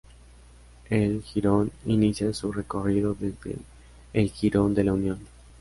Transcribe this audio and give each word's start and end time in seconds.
El 0.89 1.21
jirón 1.21 1.71
inicia 1.85 2.33
su 2.33 2.51
recorrido 2.51 3.13
desde 3.19 3.57
el 4.13 4.31
Jirón 4.31 4.73
de 4.73 4.83
la 4.83 4.93
Unión. 4.93 5.19